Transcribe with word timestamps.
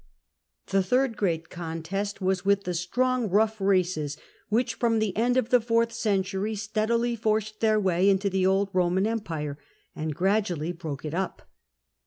The 0.71 0.81
third 0.81 1.15
great 1.15 1.51
contest 1.51 2.21
was 2.21 2.43
with 2.43 2.63
the 2.63 2.73
strong, 2.73 3.29
rough 3.29 3.61
races 3.61 4.17
which 4.49 4.73
from 4.73 4.97
the 4.97 5.15
end 5.15 5.37
of 5.37 5.49
the 5.49 5.61
fourth 5.61 5.91
century 5.91 6.55
steadily 6.55 7.15
forced 7.15 7.59
their 7.59 7.79
way 7.79 8.09
into 8.09 8.27
the 8.27 8.47
old 8.47 8.69
Roman 8.73 9.05
empire, 9.05 9.59
and 9.95 10.15
gradually 10.15 10.71
broke 10.71 11.05
it 11.05 11.13
up. 11.13 11.47